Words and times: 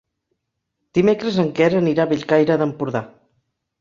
Dimecres 0.99 1.37
en 1.45 1.51
Quer 1.59 1.69
anirà 1.81 2.07
a 2.07 2.11
Bellcaire 2.15 2.57
d'Empordà. 2.63 3.03